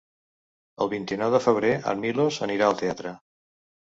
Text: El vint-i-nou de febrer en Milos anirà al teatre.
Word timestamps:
El 0.85 0.89
vint-i-nou 0.93 1.29
de 1.35 1.41
febrer 1.43 1.69
en 1.91 2.01
Milos 2.05 2.39
anirà 2.47 2.71
al 2.71 2.81
teatre. 2.81 3.13